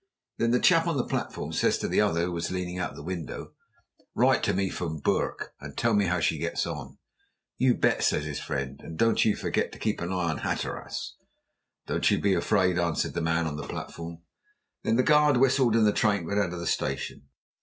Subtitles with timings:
[0.39, 2.95] Then the chap on the platform says to the other who was leaning out of
[2.95, 3.51] the window,
[4.15, 6.97] 'Write to me from Bourke, and tell me how she gets on.'
[7.59, 8.81] 'You bet,' says his friend.
[8.83, 11.13] 'And don't you forget to keep your eye on Hatteras.'
[11.85, 14.23] 'Don't you be afraid,' answered the man on the platform.
[14.81, 17.27] Then the guard whistled, and the train went out of the station.